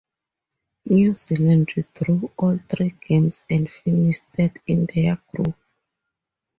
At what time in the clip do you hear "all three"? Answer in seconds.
2.35-2.95